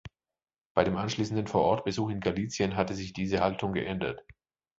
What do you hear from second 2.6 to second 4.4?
hatte sich diese Haltung geändert.